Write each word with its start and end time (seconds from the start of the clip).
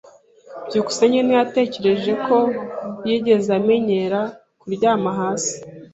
byukusenge 0.67 1.19
ntiyatekereje 1.23 2.11
ko 2.25 2.37
yigeze 3.07 3.49
amenyera 3.59 4.19
kuryama 4.59 5.11
hasi. 5.19 5.55